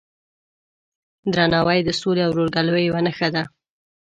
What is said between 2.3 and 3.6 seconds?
ورورګلوۍ یوه نښه ده.